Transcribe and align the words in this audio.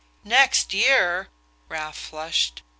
"Next 0.23 0.73
year?" 0.73 1.27
Ralph 1.69 1.95
flushed. 1.95 2.63